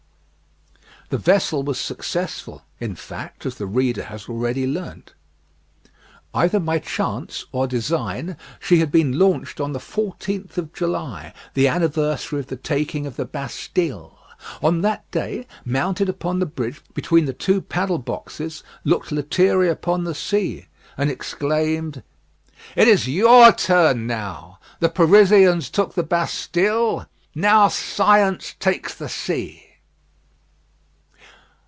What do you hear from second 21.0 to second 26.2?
exclaimed, "It is your turn now! The Parisians took the